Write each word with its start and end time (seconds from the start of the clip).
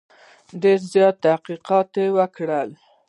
ډېر 0.61 0.79
زیات 0.93 1.15
تحقیقات 1.25 1.89
یې 1.99 2.05
وکړل. 2.17 2.69